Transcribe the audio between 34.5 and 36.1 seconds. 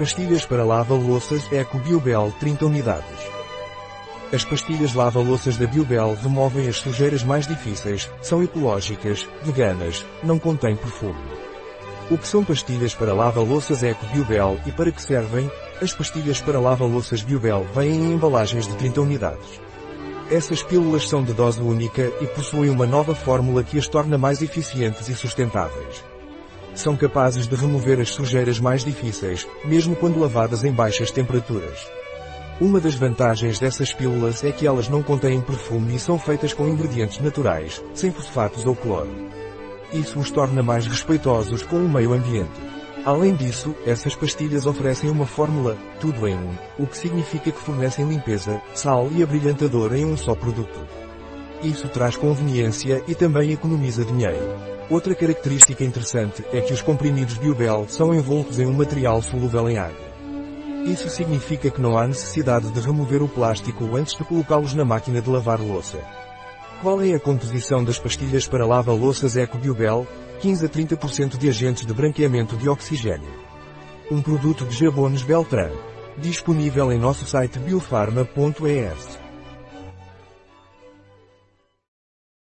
que elas não contêm perfume e